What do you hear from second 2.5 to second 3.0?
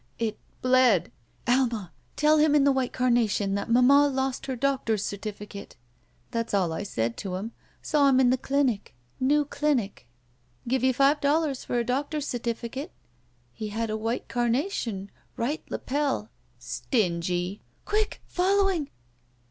in the white